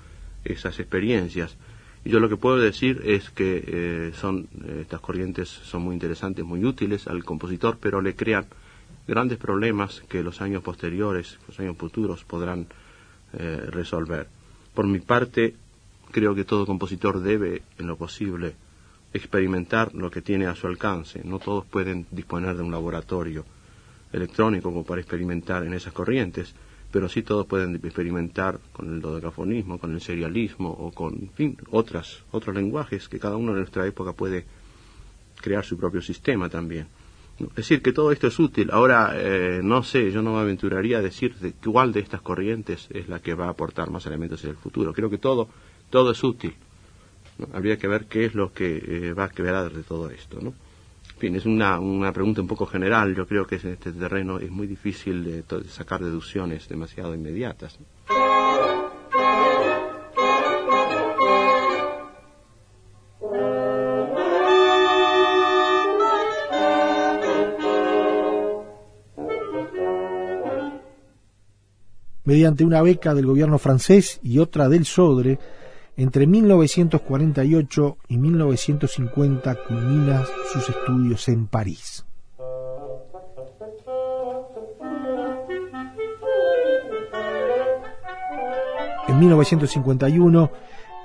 [0.43, 1.55] esas experiencias
[2.03, 5.93] y yo lo que puedo decir es que eh, son eh, estas corrientes son muy
[5.93, 8.45] interesantes, muy útiles al compositor, pero le crean
[9.09, 12.67] grandes problemas que los años posteriores, los años futuros podrán
[13.33, 14.27] eh, resolver.
[14.73, 15.55] Por mi parte,
[16.11, 18.55] creo que todo compositor debe, en lo posible,
[19.13, 21.21] experimentar lo que tiene a su alcance.
[21.23, 23.43] No todos pueden disponer de un laboratorio
[24.13, 26.53] electrónico como para experimentar en esas corrientes,
[26.91, 32.23] pero sí todos pueden experimentar con el dodecafonismo, con el serialismo o con fin, otras,
[32.31, 34.45] otros lenguajes que cada uno en nuestra época puede
[35.41, 36.87] crear su propio sistema también.
[37.39, 38.69] Es decir, que todo esto es útil.
[38.71, 42.87] Ahora, eh, no sé, yo no me aventuraría a decir de cuál de estas corrientes
[42.91, 44.93] es la que va a aportar más elementos en el futuro.
[44.93, 45.47] Creo que todo,
[45.89, 46.55] todo es útil.
[47.53, 50.39] Habría que ver qué es lo que eh, va a quedar de todo esto.
[50.41, 50.53] ¿no?
[51.19, 53.13] fin, es una, una pregunta un poco general.
[53.13, 57.77] Yo creo que en este terreno es muy difícil de, sacar deducciones demasiado inmediatas.
[72.29, 75.39] Mediante una beca del gobierno francés y otra del Sodre,
[75.97, 80.23] entre 1948 y 1950 culmina
[80.53, 82.05] sus estudios en París.
[89.07, 90.51] En 1951,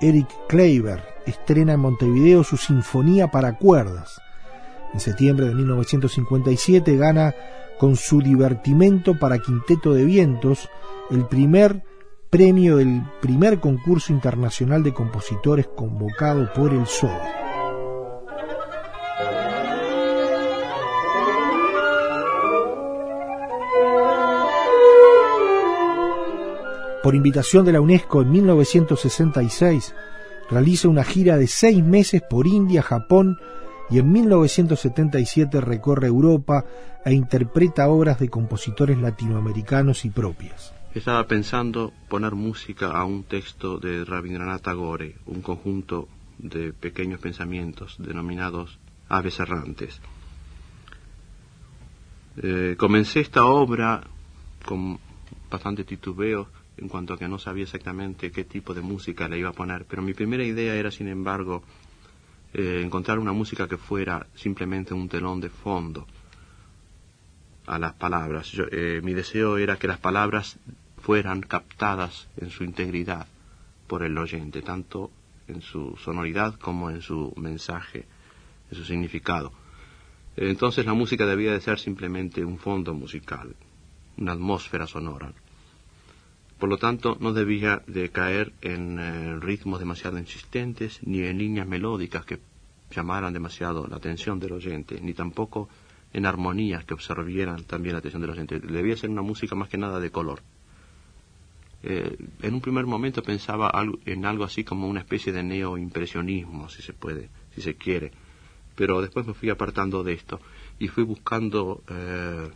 [0.02, 4.20] Eric Kleiber estrena en Montevideo su Sinfonía para cuerdas.
[4.92, 7.34] En septiembre de 1957 gana
[7.78, 10.68] con su divertimento para quinteto de vientos
[11.10, 11.82] el primer
[12.30, 17.44] premio del primer concurso internacional de compositores convocado por el SODE.
[27.02, 29.94] Por invitación de la UNESCO en 1966,
[30.48, 33.38] realiza una gira de seis meses por India, Japón
[33.90, 36.64] y en 1977 recorre Europa
[37.04, 40.72] e interpreta obras de compositores latinoamericanos y propias.
[40.94, 47.96] Estaba pensando poner música a un texto de Rabindranath Tagore, un conjunto de pequeños pensamientos
[47.98, 48.78] denominados
[49.08, 50.00] aves errantes.
[52.36, 54.04] Eh, comencé esta obra
[54.64, 55.00] con
[55.50, 59.50] bastante titubeo en cuanto a que no sabía exactamente qué tipo de música le iba
[59.50, 61.64] a poner, pero mi primera idea era, sin embargo,
[62.52, 66.06] eh, encontrar una música que fuera simplemente un telón de fondo
[67.66, 68.52] a las palabras.
[68.52, 70.58] Yo, eh, mi deseo era que las palabras
[71.04, 73.26] fueran captadas en su integridad
[73.86, 75.10] por el oyente, tanto
[75.46, 78.06] en su sonoridad como en su mensaje,
[78.70, 79.52] en su significado.
[80.34, 83.54] Entonces la música debía de ser simplemente un fondo musical,
[84.16, 85.30] una atmósfera sonora.
[86.58, 91.68] Por lo tanto, no debía de caer en eh, ritmos demasiado insistentes, ni en líneas
[91.68, 92.40] melódicas que
[92.90, 95.68] llamaran demasiado la atención del oyente, ni tampoco
[96.14, 98.58] en armonías que absorbieran también la atención del oyente.
[98.58, 100.40] Debía ser una música más que nada de color.
[101.86, 103.70] Eh, en un primer momento pensaba
[104.06, 108.10] en algo así como una especie de neoimpresionismo, si se puede, si se quiere.
[108.74, 110.40] Pero después me fui apartando de esto
[110.78, 112.48] y fui buscando eh,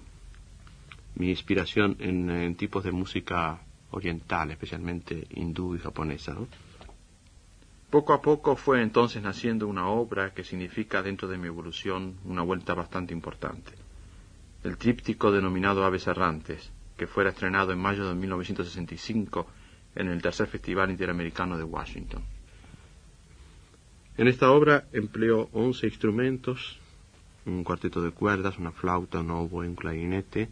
[1.16, 3.60] mi inspiración en, tipos de música
[3.90, 6.34] oriental, especialmente hindú y japonesa.
[7.90, 12.40] Poco a poco fue entonces naciendo una obra que significa dentro de mi evolución una
[12.40, 13.72] vuelta bastante importante.
[14.64, 19.46] El tríptico denominado Aves Errantes, que fuera estrenado en mayo de 1965
[19.94, 22.22] en el tercer Festival Interamericano de Washington.
[24.18, 26.78] En esta obra empleó 11 instrumentos,
[27.46, 30.48] un cuarteto de cuerdas, una flauta, un oboe, un clarinete,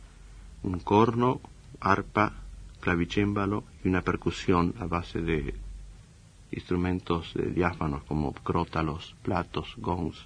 [0.62, 1.40] un corno,
[1.80, 2.32] arpa,
[2.80, 5.54] clavicémbalo y una percusión a base de
[6.52, 10.24] instrumentos eh, diáfanos como crótalos, platos, gongs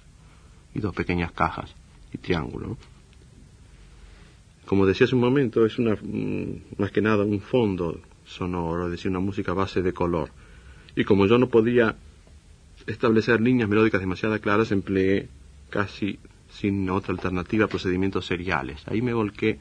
[0.75, 1.73] y dos pequeñas cajas
[2.13, 2.77] y triángulo.
[4.71, 8.91] Como decía hace un momento, es una, mm, más que nada un fondo sonoro, es
[8.91, 10.29] decir, una música base de color.
[10.95, 11.97] Y como yo no podía
[12.87, 15.27] establecer líneas melódicas demasiado claras, empleé
[15.69, 16.19] casi
[16.49, 18.81] sin otra alternativa procedimientos seriales.
[18.87, 19.59] Ahí me volqué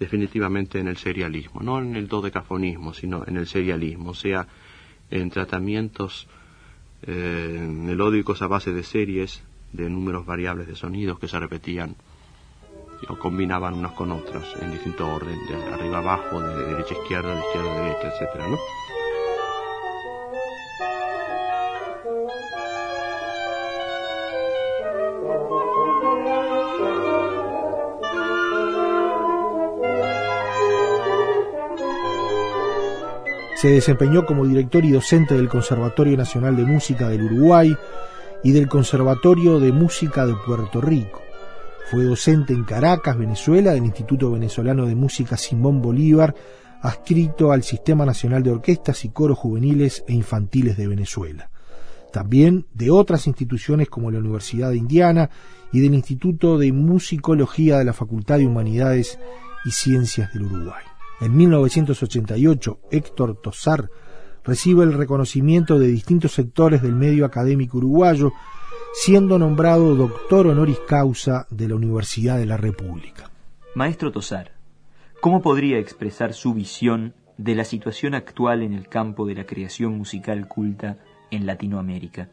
[0.00, 4.48] definitivamente en el serialismo, no en el dodecafonismo, sino en el serialismo, o sea,
[5.12, 6.26] en tratamientos
[7.06, 11.94] eh, melódicos a base de series de números variables de sonidos que se repetían
[13.08, 17.34] o combinaban unas con otras en distinto orden, de arriba abajo, de derecha a izquierda,
[17.34, 18.46] de izquierda a derecha, etcétera.
[33.62, 37.76] Se desempeñó como director y docente del Conservatorio Nacional de Música del Uruguay
[38.42, 41.22] y del Conservatorio de Música de Puerto Rico.
[41.90, 46.34] Fue docente en Caracas, Venezuela, del Instituto Venezolano de Música Simón Bolívar,
[46.80, 51.50] adscrito al Sistema Nacional de Orquestas y Coros Juveniles e Infantiles de Venezuela.
[52.12, 55.30] También de otras instituciones como la Universidad de Indiana
[55.72, 59.18] y del Instituto de Musicología de la Facultad de Humanidades
[59.64, 60.84] y Ciencias del Uruguay.
[61.20, 63.88] En 1988, Héctor Tosar
[64.44, 68.32] recibe el reconocimiento de distintos sectores del medio académico uruguayo,
[68.92, 73.30] siendo nombrado doctor honoris causa de la Universidad de la República.
[73.74, 74.52] Maestro Tosar,
[75.20, 79.96] ¿cómo podría expresar su visión de la situación actual en el campo de la creación
[79.96, 80.98] musical culta
[81.30, 82.28] en Latinoamérica?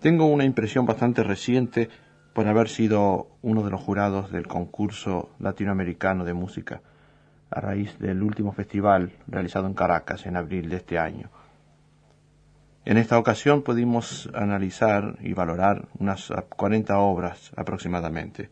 [0.00, 1.88] Tengo una impresión bastante reciente
[2.32, 6.82] por haber sido uno de los jurados del concurso latinoamericano de música
[7.50, 11.30] a raíz del último festival realizado en Caracas en abril de este año.
[12.86, 18.50] En esta ocasión pudimos analizar y valorar unas 40 obras aproximadamente.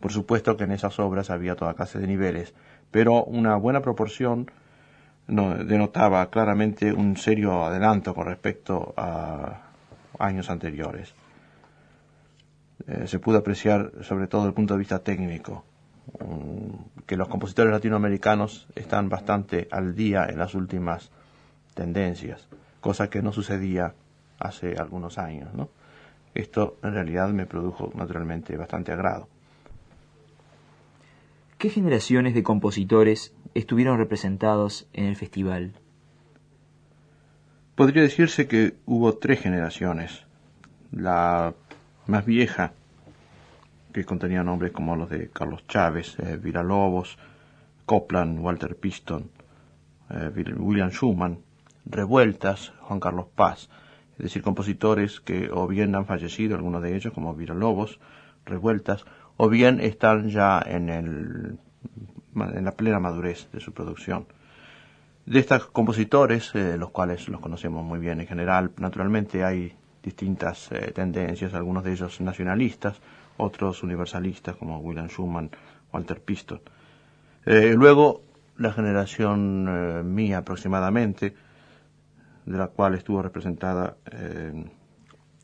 [0.00, 2.52] Por supuesto que en esas obras había toda clase de niveles,
[2.90, 4.50] pero una buena proporción
[5.26, 9.62] denotaba claramente un serio adelanto con respecto a
[10.18, 11.14] años anteriores.
[12.86, 15.64] Eh, se pudo apreciar sobre todo desde el punto de vista técnico
[17.06, 21.10] que los compositores latinoamericanos están bastante al día en las últimas
[21.74, 22.46] tendencias,
[22.84, 23.94] cosa que no sucedía
[24.38, 25.54] hace algunos años.
[25.54, 25.70] ¿no?
[26.34, 29.26] Esto en realidad me produjo naturalmente bastante agrado.
[31.56, 35.72] ¿Qué generaciones de compositores estuvieron representados en el festival?
[37.74, 40.26] Podría decirse que hubo tres generaciones.
[40.92, 41.54] La
[42.06, 42.74] más vieja,
[43.94, 47.16] que contenía nombres como los de Carlos Chávez, eh, Lobos,
[47.86, 49.30] Copland, Walter Piston,
[50.10, 51.38] eh, William Schumann,
[51.86, 53.68] Revueltas, Juan Carlos Paz,
[54.12, 57.98] es decir, compositores que o bien han fallecido, algunos de ellos, como Lobos,
[58.44, 59.04] Revueltas,
[59.36, 61.58] o bien están ya en, el,
[62.36, 64.26] en la plena madurez de su producción.
[65.26, 69.72] De estos compositores, eh, los cuales los conocemos muy bien en general, naturalmente hay
[70.02, 73.00] distintas eh, tendencias, algunos de ellos nacionalistas,
[73.38, 75.50] otros universalistas como William Schumann,
[75.92, 76.60] Walter Piston.
[77.46, 78.22] Eh, luego,
[78.58, 81.34] la generación mía aproximadamente,
[82.46, 83.96] de la cual estuvo representada,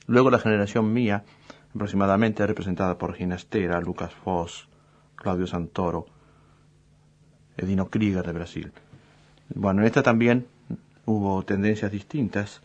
[0.06, 1.24] luego la generación mía,
[1.74, 4.68] aproximadamente representada por Ginastera, Lucas Foss,
[5.16, 6.06] Claudio Santoro,
[7.56, 8.72] Edino Krieger de Brasil.
[9.54, 10.46] Bueno, en esta también
[11.04, 12.62] hubo tendencias distintas,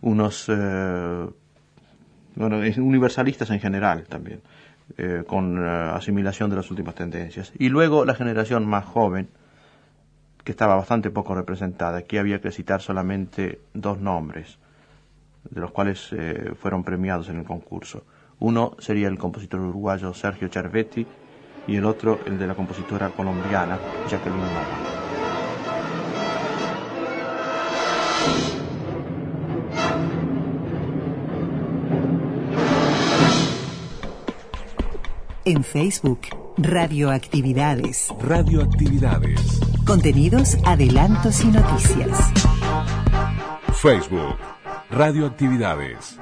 [0.00, 1.26] unos, eh,
[2.34, 4.40] bueno, universalistas en general también,
[4.98, 7.52] eh, con eh, asimilación de las últimas tendencias.
[7.58, 9.28] Y luego la generación más joven,
[10.44, 14.58] que estaba bastante poco representada, aquí había que citar solamente dos nombres,
[15.50, 18.04] de los cuales eh, fueron premiados en el concurso.
[18.40, 21.06] Uno sería el compositor uruguayo Sergio Cervetti
[21.66, 23.78] y el otro el de la compositora colombiana
[24.08, 24.94] Jacqueline Mora.
[35.46, 36.20] En Facebook,
[36.56, 38.08] Radioactividades.
[38.18, 39.73] Radioactividades.
[39.86, 42.18] Contenidos, adelantos y noticias.
[43.74, 44.38] Facebook,
[44.90, 46.18] Radioactividades.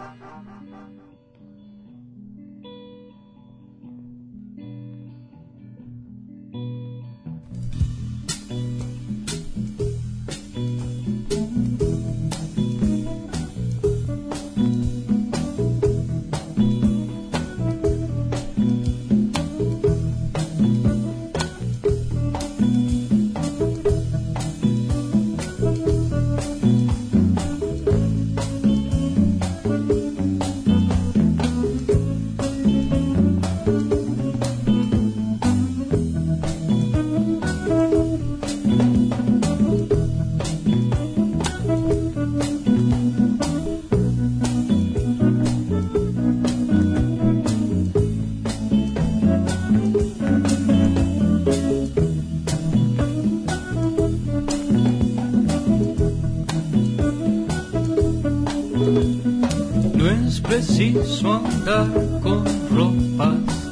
[60.67, 61.89] Preciso andar
[62.23, 63.71] con ropas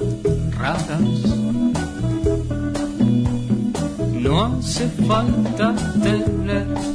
[0.58, 1.00] raras.
[4.20, 6.89] No hace falta tener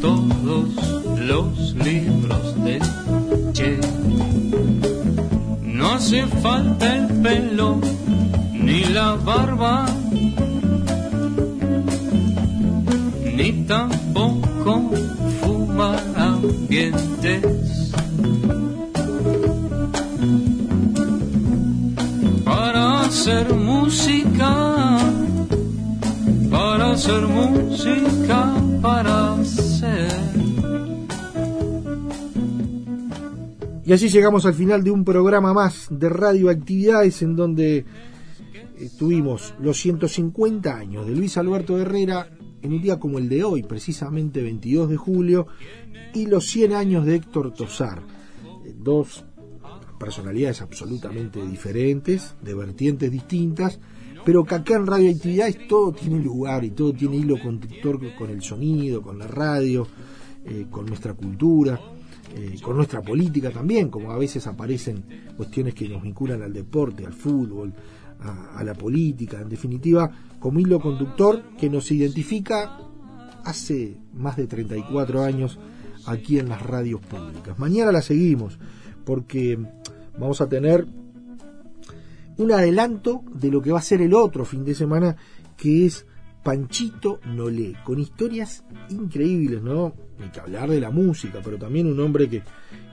[33.96, 39.80] así llegamos al final de un programa más de radioactividades en donde eh, tuvimos los
[39.80, 42.30] 150 años de Luis Alberto Herrera
[42.62, 45.48] en un día como el de hoy, precisamente 22 de julio,
[46.14, 48.00] y los 100 años de Héctor Tosar,
[48.66, 49.24] eh, dos
[49.98, 53.80] personalidades absolutamente diferentes, de vertientes distintas,
[54.26, 58.42] pero que acá en radioactividades todo tiene lugar y todo tiene hilo conductor con el
[58.42, 59.88] sonido, con la radio,
[60.44, 61.80] eh, con nuestra cultura.
[62.38, 65.06] Eh, con nuestra política también, como a veces aparecen
[65.38, 67.74] cuestiones que nos vinculan al deporte, al fútbol,
[68.20, 72.78] a, la política, en definitiva, como hilo conductor que nos identifica
[73.46, 75.60] hace más de 34 años
[76.08, 77.58] aquí en las radios públicas.
[77.58, 78.60] Mañana la seguimos
[79.06, 79.58] porque
[80.20, 80.86] vamos a tener
[82.38, 85.16] un adelanto de lo que va a ser el otro fin de semana,
[85.56, 86.06] que es
[86.44, 89.94] Panchito Nolé, con historias increíbles, ¿no?
[90.22, 92.42] Hay que hablar de la música, pero también un hombre que,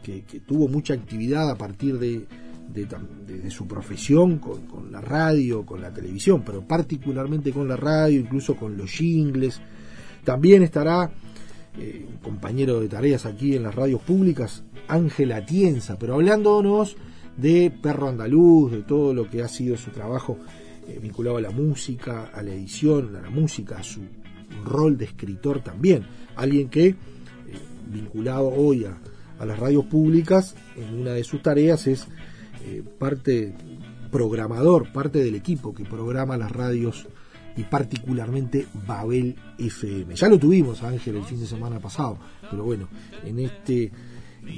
[0.02, 2.26] que, tuvo mucha actividad a partir de,
[2.74, 8.18] de, su profesión con, con, la radio, con la televisión, pero particularmente con la radio,
[8.18, 9.60] incluso con los jingles.
[10.24, 11.12] También estará
[11.78, 16.96] eh, un compañero de tareas aquí en las radios públicas, Ángel Atienza, pero hablándonos
[17.36, 20.38] de Perro Andaluz, de todo lo que ha sido su trabajo
[20.86, 24.02] eh, vinculado a la música, a la edición, a la música, a su
[24.64, 26.04] rol de escritor también.
[26.36, 26.94] Alguien que,
[27.92, 28.98] vinculado hoy a,
[29.38, 32.06] a, las radios públicas, en una de sus tareas es
[32.64, 33.54] eh, parte
[34.10, 37.06] programador, parte del equipo que programa las radios
[37.56, 40.14] y particularmente Babel FM.
[40.14, 42.18] Ya lo tuvimos Ángel el fin de semana pasado,
[42.50, 42.88] pero bueno,
[43.24, 43.90] en este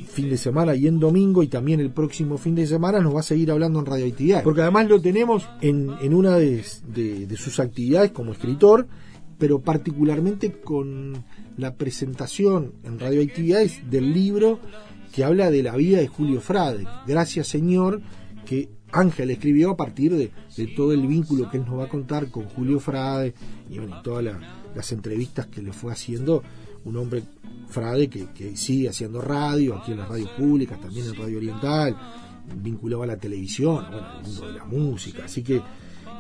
[0.08, 3.20] fin de semana y en domingo y también el próximo fin de semana nos va
[3.20, 4.44] a seguir hablando en radioactividades.
[4.44, 6.62] Porque además lo tenemos en, en una de,
[7.36, 8.86] sus actividades como escritor,
[9.38, 11.24] pero particularmente con
[11.56, 14.60] la presentación en radioactividades del libro
[15.12, 16.86] que habla de la vida de Julio Frade.
[17.06, 18.00] Gracias Señor
[18.44, 20.30] que Ángel escribió a partir de,
[20.76, 23.34] todo el vínculo que él nos va a contar con Julio Frade
[23.68, 24.38] y bueno, todas la,
[24.74, 26.42] las entrevistas que le fue haciendo
[26.84, 27.24] un hombre
[27.68, 31.96] Frade que, que, sigue haciendo radio, aquí en las radios públicas, también en Radio Oriental,
[32.62, 35.60] vinculado a la televisión, bueno, al mundo de la música, así que,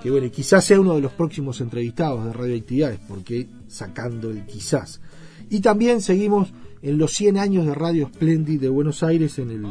[0.04, 5.00] que bueno, quizás sea uno de los próximos entrevistados de radioactividades, porque sacando el quizás.
[5.48, 6.52] Y también seguimos
[6.82, 9.66] en los 100 años de Radio Splendid de Buenos Aires, en el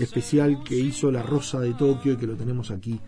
[0.00, 2.98] especial que hizo La Rosa de Tokio y que lo tenemos aquí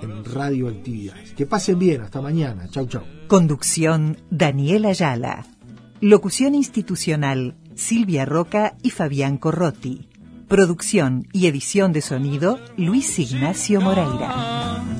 [0.00, 1.32] en Radioactividades.
[1.32, 2.68] Que pasen bien, hasta mañana.
[2.68, 3.02] Chau, chau.
[3.26, 5.44] Conducción Daniel Ayala.
[6.00, 10.06] Locución institucional Silvia Roca y Fabián Corrotti.
[10.46, 14.91] Producción y edición de sonido Luis Ignacio Moreira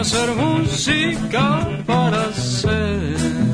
[0.00, 3.49] hacer música para ser.